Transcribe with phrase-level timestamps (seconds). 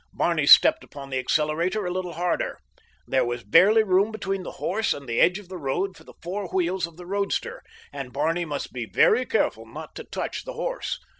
[0.11, 2.57] Barney stepped upon the accelerator a little harder.
[3.05, 6.15] There was barely room between the horse and the edge of the road for the
[6.23, 7.61] four wheels of the roadster,
[7.93, 10.97] and Barney must be very careful not to touch the horse.